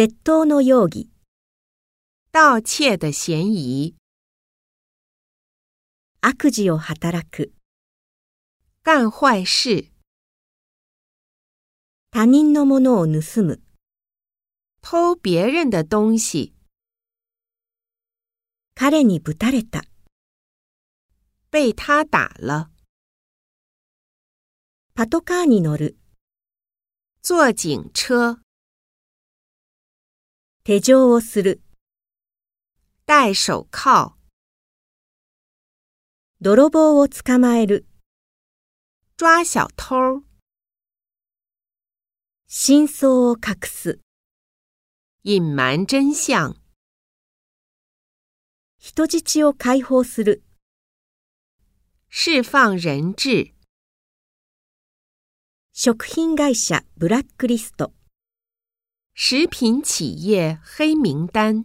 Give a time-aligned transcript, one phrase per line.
[0.00, 1.10] 窃盗の容疑、
[2.30, 3.96] 盗窃的嫌疑，
[6.20, 7.52] 悪事を働く、
[8.84, 9.90] 干坏事，
[12.12, 13.60] 他人のものを盗む、
[14.82, 16.54] 偷别人的东西，
[18.76, 19.82] 彼にぶたれた、
[21.50, 22.70] 被他打了，
[24.94, 25.98] パトカーに乗る、
[27.20, 28.38] 坐警车，
[30.68, 31.62] 手錠をする、
[33.06, 34.12] 戴手铐，
[36.42, 37.86] 泥棒を捕まえる、
[39.16, 40.24] 抓小偷，
[42.48, 44.00] 真相を隠す、
[45.24, 46.54] 隐瞒真相，
[48.78, 50.44] 人質を解放する、
[52.10, 53.54] 释放人质，
[55.72, 57.94] 食品会社ブラックリスト。
[59.20, 61.64] 食品企业黑名单。